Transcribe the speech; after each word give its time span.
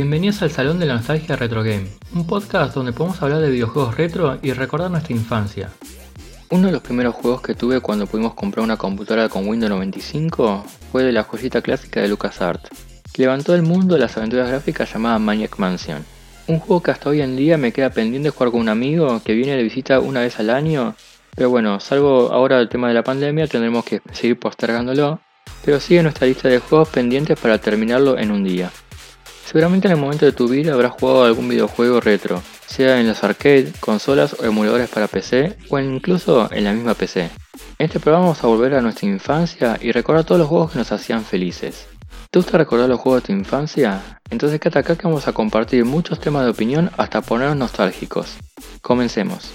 Bienvenidos 0.00 0.42
al 0.42 0.52
Salón 0.52 0.78
de 0.78 0.86
la 0.86 0.94
Nostalgia 0.94 1.34
Retro 1.34 1.64
Game, 1.64 1.88
un 2.14 2.24
podcast 2.24 2.72
donde 2.72 2.92
podemos 2.92 3.20
hablar 3.20 3.40
de 3.40 3.50
videojuegos 3.50 3.96
retro 3.96 4.38
y 4.42 4.52
recordar 4.52 4.92
nuestra 4.92 5.12
infancia. 5.12 5.70
Uno 6.50 6.68
de 6.68 6.72
los 6.72 6.82
primeros 6.82 7.16
juegos 7.16 7.42
que 7.42 7.56
tuve 7.56 7.80
cuando 7.80 8.06
pudimos 8.06 8.34
comprar 8.34 8.62
una 8.62 8.76
computadora 8.76 9.28
con 9.28 9.48
Windows 9.48 9.70
95 9.70 10.64
fue 10.92 11.02
de 11.02 11.10
la 11.10 11.24
joyita 11.24 11.62
clásica 11.62 12.00
de 12.00 12.06
LucasArts, 12.06 12.70
que 13.12 13.22
levantó 13.22 13.56
el 13.56 13.62
mundo 13.62 13.98
las 13.98 14.16
aventuras 14.16 14.48
gráficas 14.48 14.92
llamada 14.94 15.18
Maniac 15.18 15.58
Mansion. 15.58 16.04
Un 16.46 16.60
juego 16.60 16.80
que 16.80 16.92
hasta 16.92 17.10
hoy 17.10 17.20
en 17.20 17.34
día 17.34 17.58
me 17.58 17.72
queda 17.72 17.90
pendiente 17.90 18.30
jugar 18.30 18.52
con 18.52 18.60
un 18.60 18.68
amigo 18.68 19.20
que 19.24 19.34
viene 19.34 19.56
de 19.56 19.64
visita 19.64 19.98
una 19.98 20.20
vez 20.20 20.38
al 20.38 20.50
año, 20.50 20.94
pero 21.34 21.50
bueno, 21.50 21.80
salvo 21.80 22.30
ahora 22.30 22.60
el 22.60 22.68
tema 22.68 22.86
de 22.86 22.94
la 22.94 23.02
pandemia 23.02 23.48
tendremos 23.48 23.84
que 23.84 24.00
seguir 24.12 24.38
postergándolo, 24.38 25.18
pero 25.64 25.80
sigue 25.80 26.04
nuestra 26.04 26.28
lista 26.28 26.46
de 26.46 26.60
juegos 26.60 26.88
pendientes 26.88 27.36
para 27.40 27.58
terminarlo 27.58 28.16
en 28.16 28.30
un 28.30 28.44
día. 28.44 28.70
Seguramente 29.48 29.88
en 29.88 29.94
el 29.94 29.98
momento 29.98 30.26
de 30.26 30.32
tu 30.32 30.46
vida 30.46 30.74
habrás 30.74 30.92
jugado 30.92 31.24
algún 31.24 31.48
videojuego 31.48 32.02
retro, 32.02 32.42
sea 32.66 33.00
en 33.00 33.08
los 33.08 33.24
arcades, 33.24 33.72
consolas 33.80 34.36
o 34.38 34.44
emuladores 34.44 34.90
para 34.90 35.06
PC 35.08 35.56
o 35.70 35.78
incluso 35.78 36.52
en 36.52 36.64
la 36.64 36.74
misma 36.74 36.92
PC. 36.92 37.30
En 37.78 37.86
este 37.86 37.98
programa 37.98 38.26
vamos 38.26 38.44
a 38.44 38.46
volver 38.46 38.74
a 38.74 38.82
nuestra 38.82 39.08
infancia 39.08 39.78
y 39.80 39.90
recordar 39.90 40.24
todos 40.24 40.38
los 40.38 40.48
juegos 40.48 40.72
que 40.72 40.78
nos 40.78 40.92
hacían 40.92 41.24
felices. 41.24 41.86
¿Te 42.30 42.38
gusta 42.38 42.58
recordar 42.58 42.90
los 42.90 43.00
juegos 43.00 43.22
de 43.22 43.28
tu 43.28 43.32
infancia? 43.32 44.20
Entonces 44.28 44.60
quédate 44.60 44.80
acá 44.80 44.96
que 44.96 45.06
vamos 45.06 45.26
a 45.28 45.32
compartir 45.32 45.82
muchos 45.86 46.20
temas 46.20 46.44
de 46.44 46.50
opinión 46.50 46.90
hasta 46.98 47.22
ponernos 47.22 47.56
nostálgicos. 47.56 48.36
Comencemos. 48.82 49.50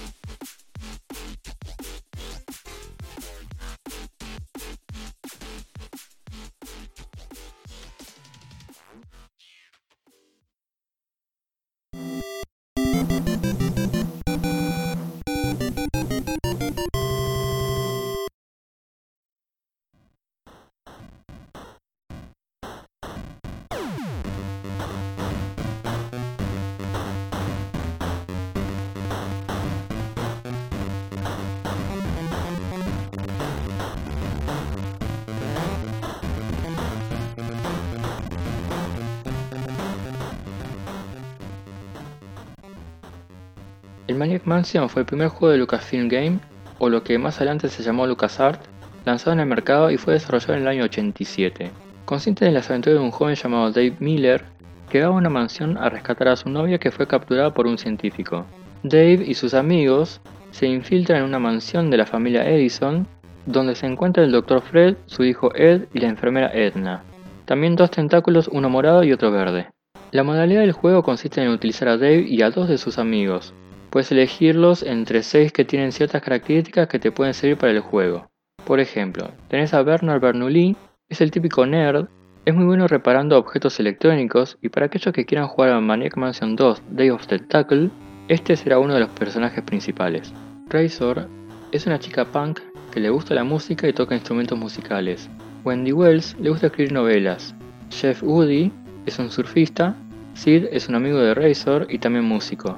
El 44.14 44.20
Maniac 44.20 44.46
Mansion 44.46 44.88
fue 44.88 45.02
el 45.02 45.06
primer 45.06 45.26
juego 45.26 45.50
de 45.50 45.58
Lucasfilm 45.58 46.06
Game, 46.06 46.38
o 46.78 46.88
lo 46.88 47.02
que 47.02 47.18
más 47.18 47.38
adelante 47.38 47.68
se 47.68 47.82
llamó 47.82 48.06
LucasArts, 48.06 48.64
lanzado 49.04 49.32
en 49.32 49.40
el 49.40 49.46
mercado 49.46 49.90
y 49.90 49.96
fue 49.96 50.14
desarrollado 50.14 50.54
en 50.54 50.60
el 50.60 50.68
año 50.68 50.84
87. 50.84 51.72
Consiste 52.04 52.46
en 52.46 52.54
las 52.54 52.70
aventuras 52.70 53.00
de 53.00 53.04
un 53.04 53.10
joven 53.10 53.34
llamado 53.34 53.72
Dave 53.72 53.96
Miller, 53.98 54.44
que 54.88 55.00
va 55.00 55.08
a 55.08 55.10
una 55.10 55.30
mansión 55.30 55.76
a 55.78 55.88
rescatar 55.88 56.28
a 56.28 56.36
su 56.36 56.48
novia 56.48 56.78
que 56.78 56.92
fue 56.92 57.08
capturada 57.08 57.52
por 57.52 57.66
un 57.66 57.76
científico. 57.76 58.46
Dave 58.84 59.24
y 59.26 59.34
sus 59.34 59.52
amigos 59.52 60.20
se 60.52 60.68
infiltran 60.68 61.18
en 61.18 61.24
una 61.24 61.40
mansión 61.40 61.90
de 61.90 61.96
la 61.96 62.06
familia 62.06 62.48
Edison, 62.48 63.08
donde 63.46 63.74
se 63.74 63.86
encuentra 63.86 64.22
el 64.22 64.30
Dr. 64.30 64.60
Fred, 64.62 64.96
su 65.06 65.24
hijo 65.24 65.52
Ed 65.56 65.88
y 65.92 65.98
la 65.98 66.06
enfermera 66.06 66.52
Edna. 66.54 67.02
También 67.46 67.74
dos 67.74 67.90
tentáculos, 67.90 68.46
uno 68.46 68.70
morado 68.70 69.02
y 69.02 69.12
otro 69.12 69.32
verde. 69.32 69.70
La 70.12 70.22
modalidad 70.22 70.60
del 70.60 70.70
juego 70.70 71.02
consiste 71.02 71.42
en 71.42 71.48
utilizar 71.48 71.88
a 71.88 71.96
Dave 71.96 72.24
y 72.28 72.42
a 72.42 72.50
dos 72.50 72.68
de 72.68 72.78
sus 72.78 72.98
amigos, 72.98 73.52
Puedes 73.94 74.10
elegirlos 74.10 74.82
entre 74.82 75.22
6 75.22 75.52
que 75.52 75.64
tienen 75.64 75.92
ciertas 75.92 76.20
características 76.20 76.88
que 76.88 76.98
te 76.98 77.12
pueden 77.12 77.32
servir 77.32 77.56
para 77.56 77.70
el 77.70 77.78
juego. 77.78 78.28
Por 78.66 78.80
ejemplo, 78.80 79.30
tenés 79.46 79.72
a 79.72 79.84
Bernard 79.84 80.20
Bernoulli, 80.20 80.76
es 81.08 81.20
el 81.20 81.30
típico 81.30 81.64
nerd, 81.64 82.08
es 82.44 82.52
muy 82.56 82.64
bueno 82.64 82.88
reparando 82.88 83.38
objetos 83.38 83.78
electrónicos 83.78 84.58
y 84.60 84.70
para 84.70 84.86
aquellos 84.86 85.14
que 85.14 85.24
quieran 85.24 85.46
jugar 85.46 85.70
a 85.70 85.80
Maniac 85.80 86.16
Mansion 86.16 86.56
2 86.56 86.82
Day 86.90 87.10
of 87.10 87.24
Tentacle, 87.28 87.88
este 88.26 88.56
será 88.56 88.80
uno 88.80 88.94
de 88.94 89.00
los 89.00 89.10
personajes 89.10 89.62
principales. 89.62 90.32
Razor 90.70 91.28
es 91.70 91.86
una 91.86 92.00
chica 92.00 92.24
punk 92.24 92.62
que 92.90 92.98
le 92.98 93.10
gusta 93.10 93.32
la 93.34 93.44
música 93.44 93.86
y 93.86 93.92
toca 93.92 94.16
instrumentos 94.16 94.58
musicales. 94.58 95.30
Wendy 95.62 95.92
Wells 95.92 96.36
le 96.40 96.50
gusta 96.50 96.66
escribir 96.66 96.92
novelas. 96.92 97.54
Jeff 97.90 98.24
Woody 98.24 98.72
es 99.06 99.20
un 99.20 99.30
surfista. 99.30 99.94
Sid 100.32 100.64
es 100.72 100.88
un 100.88 100.96
amigo 100.96 101.18
de 101.18 101.32
Razor 101.32 101.86
y 101.88 102.00
también 102.00 102.24
músico. 102.24 102.76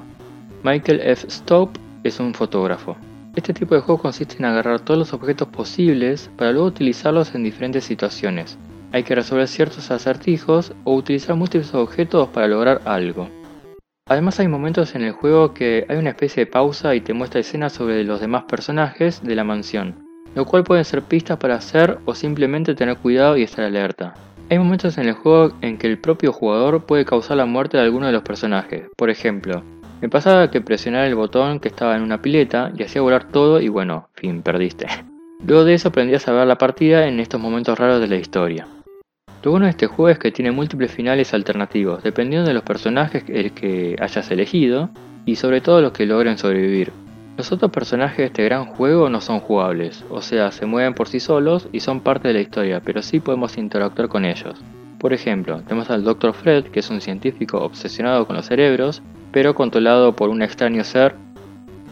Michael 0.63 1.01
F. 1.03 1.29
Stope 1.29 1.79
es 2.03 2.19
un 2.19 2.33
fotógrafo. 2.33 2.97
Este 3.35 3.53
tipo 3.53 3.75
de 3.75 3.81
juego 3.81 4.01
consiste 4.01 4.37
en 4.37 4.45
agarrar 4.45 4.79
todos 4.79 4.97
los 4.97 5.13
objetos 5.13 5.47
posibles 5.49 6.31
para 6.35 6.51
luego 6.51 6.67
utilizarlos 6.67 7.35
en 7.35 7.43
diferentes 7.43 7.83
situaciones. 7.83 8.57
Hay 8.91 9.03
que 9.03 9.13
resolver 9.13 9.47
ciertos 9.47 9.91
acertijos 9.91 10.73
o 10.83 10.95
utilizar 10.95 11.35
múltiples 11.35 11.73
objetos 11.75 12.29
para 12.29 12.47
lograr 12.47 12.81
algo. 12.85 13.29
Además 14.07 14.39
hay 14.39 14.47
momentos 14.47 14.95
en 14.95 15.03
el 15.03 15.11
juego 15.11 15.53
que 15.53 15.85
hay 15.89 15.97
una 15.97 16.09
especie 16.09 16.45
de 16.45 16.51
pausa 16.51 16.95
y 16.95 17.01
te 17.01 17.13
muestra 17.13 17.41
escenas 17.41 17.73
sobre 17.73 18.03
los 18.03 18.19
demás 18.19 18.45
personajes 18.45 19.21
de 19.21 19.35
la 19.35 19.43
mansión, 19.43 20.03
lo 20.33 20.45
cual 20.45 20.63
pueden 20.63 20.85
ser 20.85 21.03
pistas 21.03 21.37
para 21.37 21.55
hacer 21.55 21.99
o 22.05 22.15
simplemente 22.15 22.73
tener 22.73 22.97
cuidado 22.97 23.37
y 23.37 23.43
estar 23.43 23.65
alerta. 23.65 24.15
Hay 24.49 24.57
momentos 24.57 24.97
en 24.97 25.09
el 25.09 25.13
juego 25.13 25.53
en 25.61 25.77
que 25.77 25.87
el 25.87 25.99
propio 25.99 26.31
jugador 26.31 26.85
puede 26.85 27.05
causar 27.05 27.37
la 27.37 27.45
muerte 27.45 27.77
de 27.77 27.83
alguno 27.83 28.07
de 28.07 28.13
los 28.13 28.23
personajes, 28.23 28.87
por 28.95 29.09
ejemplo, 29.09 29.61
me 30.01 30.09
pasaba 30.09 30.51
que 30.51 30.61
presionar 30.61 31.07
el 31.07 31.15
botón 31.15 31.59
que 31.59 31.67
estaba 31.67 31.95
en 31.95 32.03
una 32.03 32.21
pileta 32.21 32.71
y 32.77 32.83
hacía 32.83 33.01
volar 33.01 33.29
todo 33.29 33.59
y 33.61 33.67
bueno, 33.69 34.09
fin, 34.13 34.41
perdiste. 34.41 34.87
Luego 35.45 35.65
de 35.65 35.73
eso 35.73 35.89
aprendí 35.89 36.13
a 36.15 36.19
saber 36.19 36.47
la 36.47 36.57
partida 36.57 37.07
en 37.07 37.19
estos 37.19 37.39
momentos 37.39 37.77
raros 37.77 38.01
de 38.01 38.07
la 38.07 38.15
historia. 38.15 38.67
Lo 39.43 39.51
bueno 39.51 39.65
de 39.65 39.71
este 39.71 39.87
juego 39.87 40.09
es 40.09 40.19
que 40.19 40.31
tiene 40.31 40.51
múltiples 40.51 40.91
finales 40.91 41.33
alternativos, 41.33 42.03
dependiendo 42.03 42.47
de 42.47 42.53
los 42.53 42.63
personajes 42.63 43.23
que 43.23 43.95
hayas 43.99 44.31
elegido 44.31 44.89
y 45.25 45.35
sobre 45.35 45.61
todo 45.61 45.81
los 45.81 45.91
que 45.91 46.05
logren 46.05 46.37
sobrevivir. 46.37 46.91
Los 47.37 47.51
otros 47.51 47.71
personajes 47.71 48.17
de 48.17 48.25
este 48.25 48.43
gran 48.45 48.65
juego 48.65 49.09
no 49.09 49.21
son 49.21 49.39
jugables, 49.39 50.03
o 50.09 50.23
sea, 50.23 50.51
se 50.51 50.65
mueven 50.65 50.95
por 50.95 51.07
sí 51.07 51.19
solos 51.19 51.69
y 51.71 51.81
son 51.81 52.01
parte 52.01 52.29
de 52.29 52.33
la 52.33 52.41
historia, 52.41 52.81
pero 52.83 53.03
sí 53.03 53.19
podemos 53.19 53.57
interactuar 53.59 54.07
con 54.07 54.25
ellos. 54.25 54.59
Por 54.99 55.13
ejemplo, 55.13 55.61
tenemos 55.61 55.89
al 55.89 56.03
Dr. 56.03 56.33
Fred, 56.33 56.65
que 56.65 56.79
es 56.79 56.89
un 56.89 57.01
científico 57.01 57.59
obsesionado 57.59 58.25
con 58.25 58.35
los 58.35 58.47
cerebros, 58.47 59.03
pero 59.31 59.53
controlado 59.53 60.15
por 60.15 60.29
un 60.29 60.41
extraño 60.41 60.83
ser. 60.83 61.15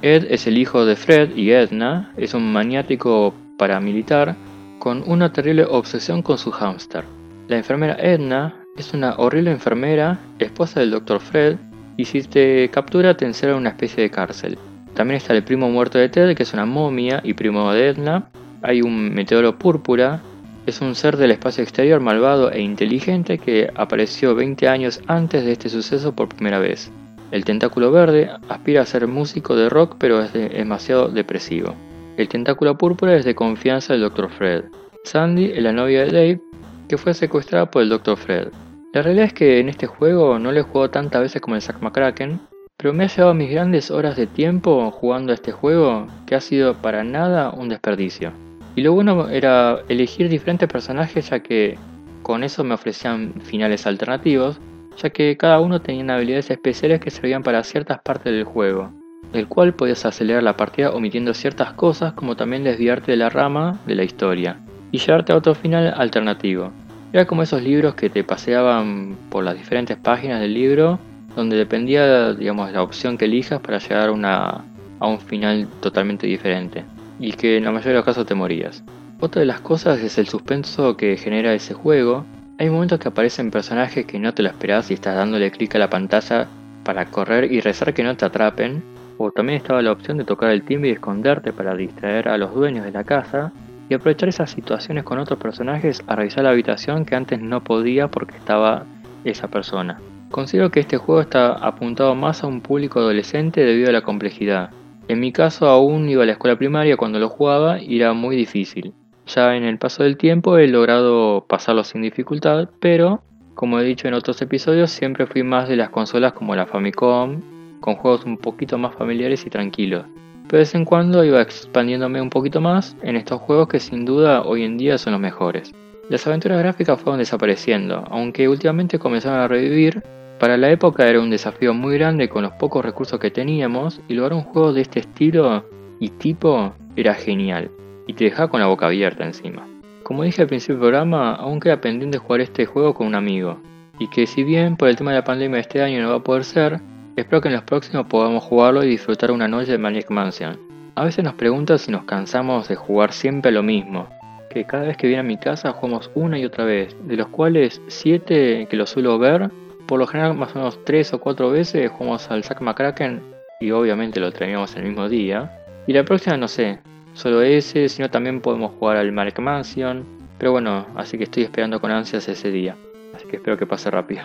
Ed 0.01 0.25
es 0.29 0.47
el 0.47 0.57
hijo 0.57 0.85
de 0.85 0.95
Fred 0.95 1.35
y 1.35 1.51
Edna, 1.51 2.11
es 2.17 2.33
un 2.33 2.51
maniático 2.51 3.33
paramilitar 3.57 4.35
con 4.79 5.03
una 5.05 5.31
terrible 5.31 5.65
obsesión 5.65 6.21
con 6.21 6.37
su 6.37 6.51
hámster. 6.51 7.05
La 7.47 7.57
enfermera 7.57 7.95
Edna 7.99 8.55
es 8.77 8.93
una 8.93 9.15
horrible 9.17 9.51
enfermera, 9.51 10.19
esposa 10.39 10.79
del 10.79 10.91
Dr. 10.91 11.19
Fred, 11.19 11.57
y 11.97 12.05
si 12.05 12.21
te 12.23 12.69
captura 12.69 13.15
te 13.15 13.25
encerra 13.25 13.53
en 13.53 13.59
una 13.59 13.69
especie 13.69 14.03
de 14.03 14.09
cárcel. 14.09 14.57
También 14.95 15.17
está 15.17 15.33
el 15.33 15.43
primo 15.43 15.69
muerto 15.69 15.97
de 15.97 16.09
Ted, 16.09 16.35
que 16.35 16.43
es 16.43 16.53
una 16.53 16.65
momia 16.65 17.21
y 17.23 17.33
primo 17.33 17.71
de 17.71 17.89
Edna. 17.89 18.29
Hay 18.61 18.81
un 18.81 19.13
meteoro 19.13 19.57
púrpura, 19.57 20.21
es 20.65 20.81
un 20.81 20.95
ser 20.95 21.17
del 21.17 21.31
espacio 21.31 21.63
exterior 21.63 21.99
malvado 21.99 22.51
e 22.51 22.61
inteligente 22.61 23.37
que 23.37 23.69
apareció 23.75 24.35
20 24.35 24.67
años 24.67 25.01
antes 25.07 25.45
de 25.45 25.51
este 25.51 25.69
suceso 25.69 26.15
por 26.15 26.29
primera 26.29 26.59
vez. 26.59 26.91
El 27.31 27.45
tentáculo 27.45 27.91
verde 27.91 28.29
aspira 28.49 28.81
a 28.81 28.85
ser 28.85 29.07
músico 29.07 29.55
de 29.55 29.69
rock 29.69 29.95
pero 29.99 30.21
es 30.21 30.33
demasiado 30.33 31.09
depresivo. 31.09 31.75
El 32.17 32.29
tentáculo 32.29 32.77
púrpura 32.77 33.15
es 33.15 33.25
de 33.25 33.35
confianza 33.35 33.93
del 33.93 34.01
Dr. 34.01 34.29
Fred. 34.29 34.65
Sandy 35.03 35.51
es 35.51 35.61
la 35.61 35.71
novia 35.71 36.05
de 36.05 36.11
Dave 36.11 36.41
que 36.87 36.97
fue 36.97 37.13
secuestrada 37.13 37.69
por 37.69 37.81
el 37.81 37.89
Dr. 37.89 38.17
Fred. 38.17 38.47
La 38.93 39.01
realidad 39.01 39.25
es 39.25 39.33
que 39.33 39.59
en 39.59 39.69
este 39.69 39.87
juego 39.87 40.39
no 40.39 40.51
lo 40.51 40.59
he 40.59 40.63
jugado 40.63 40.89
tantas 40.89 41.21
veces 41.21 41.41
como 41.41 41.55
el 41.55 41.61
Zack 41.61 41.81
McCracken, 41.81 42.39
pero 42.77 42.93
me 42.93 43.03
ha 43.03 43.07
llevado 43.07 43.33
mis 43.33 43.51
grandes 43.51 43.91
horas 43.91 44.15
de 44.15 44.27
tiempo 44.27 44.89
jugando 44.91 45.31
a 45.31 45.35
este 45.35 45.51
juego 45.51 46.07
que 46.25 46.35
ha 46.35 46.41
sido 46.41 46.75
para 46.75 47.03
nada 47.03 47.51
un 47.51 47.69
desperdicio. 47.69 48.44
Y 48.75 48.81
lo 48.81 48.93
bueno 48.93 49.29
era 49.29 49.79
elegir 49.87 50.29
diferentes 50.29 50.67
personajes 50.67 51.29
ya 51.29 51.39
que 51.39 51.77
con 52.23 52.43
eso 52.43 52.63
me 52.63 52.73
ofrecían 52.73 53.33
finales 53.41 53.87
alternativos 53.87 54.59
ya 54.97 55.09
que 55.09 55.35
cada 55.37 55.59
uno 55.59 55.81
tenía 55.81 56.15
habilidades 56.15 56.49
especiales 56.51 56.99
que 56.99 57.11
servían 57.11 57.43
para 57.43 57.63
ciertas 57.63 57.99
partes 58.01 58.33
del 58.33 58.43
juego, 58.43 58.91
el 59.33 59.47
cual 59.47 59.73
podías 59.73 60.05
acelerar 60.05 60.43
la 60.43 60.57
partida 60.57 60.91
omitiendo 60.91 61.33
ciertas 61.33 61.73
cosas 61.73 62.13
como 62.13 62.35
también 62.35 62.63
desviarte 62.63 63.11
de 63.11 63.17
la 63.17 63.29
rama 63.29 63.79
de 63.85 63.95
la 63.95 64.03
historia 64.03 64.59
y 64.91 64.99
llevarte 64.99 65.33
a 65.33 65.37
otro 65.37 65.55
final 65.55 65.93
alternativo. 65.95 66.71
Era 67.11 67.25
como 67.25 67.43
esos 67.43 67.61
libros 67.61 67.95
que 67.95 68.09
te 68.09 68.23
paseaban 68.23 69.17
por 69.29 69.43
las 69.43 69.55
diferentes 69.55 69.97
páginas 69.97 70.41
del 70.41 70.53
libro, 70.53 70.99
donde 71.35 71.57
dependía 71.57 72.33
digamos, 72.33 72.71
la 72.71 72.81
opción 72.81 73.17
que 73.17 73.25
elijas 73.25 73.59
para 73.59 73.79
llegar 73.79 74.09
a, 74.23 74.63
a 74.99 75.07
un 75.07 75.19
final 75.19 75.67
totalmente 75.81 76.27
diferente, 76.27 76.83
y 77.19 77.33
que 77.33 77.57
en 77.57 77.63
la 77.63 77.71
mayoría 77.71 77.91
de 77.91 77.97
los 77.97 78.05
casos 78.05 78.25
te 78.25 78.35
morías. 78.35 78.83
Otra 79.19 79.39
de 79.39 79.45
las 79.45 79.61
cosas 79.61 79.99
es 79.99 80.17
el 80.17 80.27
suspenso 80.27 80.97
que 80.97 81.17
genera 81.17 81.53
ese 81.53 81.73
juego, 81.73 82.25
Hay 82.57 82.69
momentos 82.69 82.99
que 82.99 83.09
aparecen 83.09 83.51
personajes 83.51 84.05
que 84.05 84.17
no 84.17 84.33
te 84.33 84.41
lo 84.41 84.47
esperás 84.47 84.89
y 84.89 84.93
estás 84.93 85.15
dándole 85.15 85.51
clic 85.51 85.75
a 85.75 85.79
la 85.79 85.89
pantalla 85.89 86.47
para 86.85 87.05
correr 87.05 87.51
y 87.51 87.59
rezar 87.59 87.93
que 87.93 88.03
no 88.03 88.15
te 88.15 88.23
atrapen, 88.23 88.81
o 89.17 89.31
también 89.31 89.57
estaba 89.57 89.81
la 89.81 89.91
opción 89.91 90.17
de 90.17 90.23
tocar 90.23 90.51
el 90.51 90.63
timbre 90.63 90.89
y 90.89 90.93
esconderte 90.93 91.51
para 91.51 91.75
distraer 91.75 92.29
a 92.29 92.37
los 92.37 92.53
dueños 92.53 92.85
de 92.85 92.91
la 92.91 93.03
casa 93.03 93.51
y 93.89 93.93
aprovechar 93.93 94.29
esas 94.29 94.51
situaciones 94.51 95.03
con 95.03 95.19
otros 95.19 95.39
personajes 95.39 96.01
a 96.07 96.15
revisar 96.15 96.43
la 96.43 96.51
habitación 96.51 97.05
que 97.05 97.15
antes 97.15 97.41
no 97.41 97.63
podía 97.63 98.07
porque 98.07 98.37
estaba 98.37 98.85
esa 99.23 99.47
persona. 99.47 99.99
Considero 100.31 100.71
que 100.71 100.79
este 100.79 100.97
juego 100.97 101.21
está 101.21 101.53
apuntado 101.53 102.15
más 102.15 102.43
a 102.43 102.47
un 102.47 102.61
público 102.61 102.99
adolescente 102.99 103.61
debido 103.61 103.89
a 103.89 103.93
la 103.93 104.01
complejidad. 104.01 104.71
En 105.07 105.19
mi 105.19 105.31
caso 105.31 105.67
aún 105.67 106.09
iba 106.09 106.23
a 106.23 106.25
la 106.25 106.33
escuela 106.33 106.57
primaria 106.57 106.97
cuando 106.97 107.19
lo 107.19 107.29
jugaba 107.29 107.81
y 107.81 107.97
era 107.97 108.13
muy 108.13 108.35
difícil. 108.35 108.93
Ya 109.27 109.55
en 109.55 109.63
el 109.63 109.77
paso 109.77 110.03
del 110.03 110.17
tiempo 110.17 110.57
he 110.57 110.67
logrado 110.67 111.45
pasarlo 111.47 111.83
sin 111.83 112.01
dificultad, 112.01 112.69
pero 112.79 113.21
como 113.55 113.79
he 113.79 113.83
dicho 113.83 114.07
en 114.07 114.13
otros 114.13 114.41
episodios 114.41 114.91
siempre 114.91 115.25
fui 115.25 115.41
más 115.41 115.69
de 115.69 115.77
las 115.77 115.89
consolas 115.89 116.33
como 116.33 116.55
la 116.55 116.65
Famicom, 116.65 117.41
con 117.79 117.95
juegos 117.95 118.25
un 118.25 118.37
poquito 118.37 118.77
más 118.77 118.95
familiares 118.95 119.45
y 119.45 119.49
tranquilos. 119.49 120.05
Pero 120.47 120.57
de 120.57 120.59
vez 120.59 120.75
en 120.75 120.85
cuando 120.85 121.23
iba 121.23 121.41
expandiéndome 121.41 122.21
un 122.21 122.29
poquito 122.29 122.59
más 122.59 122.97
en 123.01 123.15
estos 123.15 123.41
juegos 123.41 123.67
que 123.67 123.79
sin 123.79 124.05
duda 124.05 124.41
hoy 124.41 124.63
en 124.63 124.77
día 124.77 124.97
son 124.97 125.13
los 125.13 125.21
mejores. 125.21 125.71
Las 126.09 126.27
aventuras 126.27 126.59
gráficas 126.59 126.99
fueron 126.99 127.19
desapareciendo, 127.19 128.03
aunque 128.11 128.47
últimamente 128.47 128.99
comenzaron 128.99 129.39
a 129.39 129.47
revivir. 129.47 130.03
Para 130.39 130.57
la 130.57 130.69
época 130.69 131.07
era 131.07 131.21
un 131.21 131.29
desafío 131.29 131.73
muy 131.73 131.97
grande 131.97 132.27
con 132.27 132.43
los 132.43 132.51
pocos 132.53 132.83
recursos 132.83 133.19
que 133.19 133.31
teníamos 133.31 134.01
y 134.09 134.15
lograr 134.15 134.33
un 134.33 134.43
juego 134.43 134.73
de 134.73 134.81
este 134.81 134.99
estilo 134.99 135.65
y 135.99 136.09
tipo 136.09 136.73
era 136.97 137.13
genial 137.13 137.71
y 138.05 138.13
te 138.13 138.25
dejaba 138.25 138.49
con 138.49 138.59
la 138.59 138.67
boca 138.67 138.87
abierta 138.87 139.23
encima. 139.23 139.65
Como 140.03 140.23
dije 140.23 140.41
al 140.41 140.47
principio 140.47 140.75
del 140.75 140.81
programa, 140.81 141.33
aún 141.35 141.59
queda 141.59 141.81
pendiente 141.81 142.17
jugar 142.17 142.41
este 142.41 142.65
juego 142.65 142.93
con 142.93 143.07
un 143.07 143.15
amigo, 143.15 143.59
y 143.97 144.07
que 144.09 144.27
si 144.27 144.43
bien 144.43 144.75
por 144.77 144.89
el 144.89 144.95
tema 144.95 145.11
de 145.11 145.17
la 145.17 145.23
pandemia 145.23 145.55
de 145.55 145.61
este 145.61 145.81
año 145.81 146.01
no 146.01 146.09
va 146.09 146.17
a 146.17 146.23
poder 146.23 146.43
ser, 146.43 146.79
espero 147.15 147.41
que 147.41 147.47
en 147.47 147.55
los 147.55 147.63
próximos 147.63 148.05
podamos 148.07 148.43
jugarlo 148.43 148.83
y 148.83 148.89
disfrutar 148.89 149.31
una 149.31 149.47
noche 149.47 149.71
de 149.71 149.77
Maniac 149.77 150.11
Mansion. 150.11 150.59
A 150.95 151.05
veces 151.05 151.23
nos 151.23 151.33
preguntan 151.33 151.79
si 151.79 151.91
nos 151.91 152.03
cansamos 152.03 152.67
de 152.67 152.75
jugar 152.75 153.13
siempre 153.13 153.51
lo 153.51 153.63
mismo, 153.63 154.07
que 154.49 154.65
cada 154.65 154.83
vez 154.83 154.97
que 154.97 155.07
viene 155.07 155.21
a 155.21 155.23
mi 155.23 155.37
casa 155.37 155.71
jugamos 155.71 156.11
una 156.13 156.37
y 156.37 156.45
otra 156.45 156.65
vez, 156.65 156.95
de 157.03 157.15
los 157.15 157.27
cuales 157.29 157.81
7 157.87 158.67
que 158.69 158.77
lo 158.77 158.85
suelo 158.85 159.17
ver, 159.17 159.49
por 159.87 159.99
lo 159.99 160.07
general 160.07 160.35
más 160.35 160.55
o 160.55 160.59
menos 160.59 160.83
3 160.83 161.13
o 161.13 161.19
4 161.19 161.49
veces 161.51 161.91
jugamos 161.91 162.29
al 162.31 162.43
Zack 162.43 162.61
McCracken 162.61 163.21
y 163.59 163.71
obviamente 163.71 164.19
lo 164.19 164.31
terminamos 164.31 164.75
el 164.75 164.83
mismo 164.83 165.07
día. 165.09 165.59
Y 165.87 165.93
la 165.93 166.03
próxima 166.03 166.37
no 166.37 166.47
sé, 166.47 166.79
solo 167.13 167.41
ese, 167.41 167.89
sino 167.89 168.09
también 168.09 168.41
podemos 168.41 168.71
jugar 168.71 168.97
al 168.97 169.11
Mark 169.11 169.39
Mansion. 169.39 170.05
Pero 170.37 170.51
bueno, 170.51 170.85
así 170.95 171.17
que 171.17 171.25
estoy 171.25 171.43
esperando 171.43 171.79
con 171.79 171.91
ansias 171.91 172.27
ese 172.27 172.51
día. 172.51 172.75
Así 173.13 173.25
que 173.27 173.37
espero 173.37 173.57
que 173.57 173.65
pase 173.65 173.89
rápido. 173.89 174.23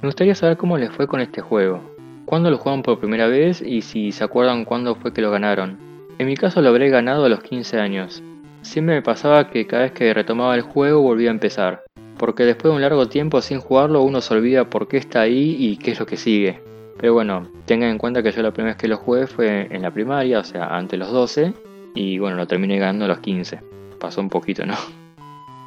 Me 0.00 0.08
gustaría 0.08 0.34
saber 0.34 0.56
cómo 0.56 0.78
les 0.78 0.90
fue 0.90 1.06
con 1.06 1.20
este 1.20 1.40
juego. 1.40 1.82
¿Cuándo 2.24 2.50
lo 2.50 2.58
jugaron 2.58 2.82
por 2.82 3.00
primera 3.00 3.26
vez 3.26 3.60
y 3.60 3.82
si 3.82 4.12
se 4.12 4.24
acuerdan 4.24 4.64
cuándo 4.64 4.94
fue 4.94 5.12
que 5.12 5.22
lo 5.22 5.30
ganaron? 5.30 5.78
En 6.18 6.26
mi 6.26 6.36
caso 6.36 6.62
lo 6.62 6.68
habré 6.68 6.88
ganado 6.88 7.24
a 7.24 7.28
los 7.28 7.42
15 7.42 7.80
años. 7.80 8.22
Siempre 8.62 8.96
me 8.96 9.02
pasaba 9.02 9.50
que 9.50 9.66
cada 9.66 9.82
vez 9.84 9.92
que 9.92 10.12
retomaba 10.12 10.54
el 10.54 10.62
juego 10.62 11.00
volvía 11.00 11.30
a 11.30 11.32
empezar. 11.32 11.84
Porque 12.18 12.44
después 12.44 12.72
de 12.72 12.76
un 12.76 12.82
largo 12.82 13.08
tiempo 13.08 13.40
sin 13.40 13.60
jugarlo 13.60 14.02
uno 14.02 14.20
se 14.20 14.34
olvida 14.34 14.68
por 14.68 14.88
qué 14.88 14.96
está 14.96 15.22
ahí 15.22 15.56
y 15.58 15.76
qué 15.76 15.92
es 15.92 16.00
lo 16.00 16.06
que 16.06 16.16
sigue. 16.16 16.60
Pero 16.98 17.14
bueno, 17.14 17.48
tengan 17.64 17.90
en 17.90 17.98
cuenta 17.98 18.22
que 18.22 18.32
yo 18.32 18.42
la 18.42 18.50
primera 18.50 18.74
vez 18.74 18.80
que 18.80 18.88
lo 18.88 18.96
jugué 18.96 19.26
fue 19.26 19.68
en 19.70 19.82
la 19.82 19.92
primaria, 19.92 20.40
o 20.40 20.44
sea, 20.44 20.76
antes 20.76 20.98
los 20.98 21.12
12, 21.12 21.54
y 21.94 22.18
bueno, 22.18 22.36
lo 22.36 22.46
terminé 22.46 22.78
ganando 22.78 23.04
a 23.04 23.08
los 23.08 23.20
15. 23.20 23.60
Pasó 24.00 24.20
un 24.20 24.28
poquito, 24.28 24.66
¿no? 24.66 24.74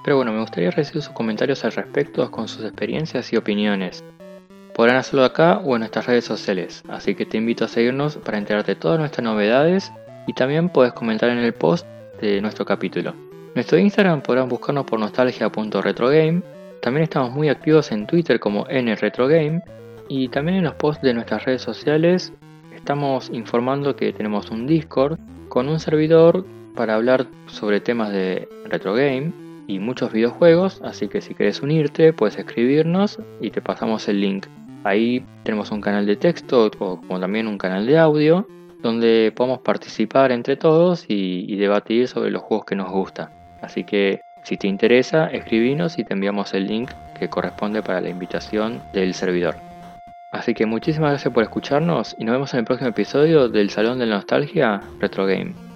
Pero 0.04 0.18
bueno, 0.18 0.34
me 0.34 0.42
gustaría 0.42 0.72
recibir 0.72 1.04
sus 1.04 1.14
comentarios 1.14 1.64
al 1.64 1.72
respecto 1.72 2.30
con 2.32 2.48
sus 2.48 2.66
experiencias 2.66 3.32
y 3.32 3.38
opiniones. 3.38 4.04
Podrán 4.74 4.98
hacerlo 4.98 5.24
acá 5.24 5.60
o 5.60 5.76
en 5.76 5.82
nuestras 5.82 6.08
redes 6.08 6.26
sociales, 6.26 6.84
así 6.90 7.16
que 7.16 7.26
te 7.26 7.38
invito 7.38 7.66
a 7.66 7.68
seguirnos 7.68 8.18
para 8.18 8.38
enterarte 8.38 8.74
de 8.74 8.82
todas 8.82 9.00
nuestras 9.00 9.24
novedades 9.24 9.92
y 10.28 10.34
también 10.34 10.70
puedes 10.70 10.94
comentar 10.94 11.30
en 11.30 11.38
el 11.38 11.54
post 11.54 11.86
de 12.20 12.42
nuestro 12.42 12.66
capítulo. 12.66 13.14
Nuestro 13.54 13.78
Instagram 13.78 14.22
podrán 14.22 14.48
buscarnos 14.48 14.86
por 14.86 14.98
nostalgia.retrogame. 14.98 16.42
También 16.82 17.04
estamos 17.04 17.32
muy 17.32 17.50
activos 17.50 17.92
en 17.92 18.08
Twitter 18.08 18.40
como 18.40 18.66
nretrogame 18.66 19.62
y 20.08 20.30
también 20.30 20.60
en 20.60 20.64
los 20.64 20.76
posts 20.76 21.04
de 21.04 21.14
nuestras 21.14 21.44
redes 21.44 21.62
sociales 21.62 22.32
estamos 22.74 23.30
informando 23.30 23.98
que 23.98 24.14
tenemos 24.14 24.50
un 24.52 24.68
Discord 24.68 25.20
con 25.50 25.68
un 25.68 25.82
servidor 25.82 26.46
para 26.76 26.96
hablar 26.96 27.28
sobre 27.48 27.82
temas 27.82 28.14
de 28.14 28.48
retro 28.70 28.94
game 28.94 29.34
y 29.68 29.80
muchos 29.80 30.14
videojuegos, 30.14 30.82
así 30.82 31.10
que 31.10 31.20
si 31.20 31.36
quieres 31.36 31.62
unirte 31.62 32.14
puedes 32.14 32.38
escribirnos 32.38 33.20
y 33.42 33.52
te 33.52 33.62
pasamos 33.62 34.08
el 34.08 34.22
link. 34.22 34.48
Ahí 34.86 35.26
tenemos 35.44 35.72
un 35.72 35.82
canal 35.82 36.06
de 36.06 36.16
texto 36.16 36.72
o 36.80 37.02
como 37.02 37.20
también 37.20 37.48
un 37.48 37.58
canal 37.58 37.86
de 37.86 38.00
audio 38.00 38.48
donde 38.82 39.34
podemos 39.36 39.60
participar 39.60 40.32
entre 40.32 40.56
todos 40.56 41.04
y, 41.10 41.46
y 41.48 41.58
debatir 41.58 42.08
sobre 42.08 42.32
los 42.32 42.42
juegos 42.42 42.66
que 42.66 42.76
nos 42.76 42.90
gustan. 42.90 43.41
Así 43.62 43.84
que 43.84 44.22
si 44.44 44.58
te 44.58 44.68
interesa, 44.68 45.28
escribinos 45.28 46.00
y 46.00 46.04
te 46.04 46.14
enviamos 46.14 46.54
el 46.54 46.68
link 46.68 46.92
que 47.18 47.30
corresponde 47.30 47.84
para 47.84 48.02
la 48.02 48.10
invitación 48.10 48.82
del 48.92 49.14
servidor. 49.14 49.56
Así 50.32 50.54
que 50.54 50.66
muchísimas 50.66 51.12
gracias 51.12 51.34
por 51.34 51.44
escucharnos 51.44 52.16
y 52.18 52.24
nos 52.24 52.34
vemos 52.34 52.54
en 52.54 52.62
el 52.62 52.66
próximo 52.66 52.90
episodio 52.90 53.50
del 53.50 53.70
Salón 53.70 54.00
de 54.00 54.06
la 54.06 54.16
Nostalgia 54.16 54.82
Retro 55.00 55.26
Game. 55.26 55.71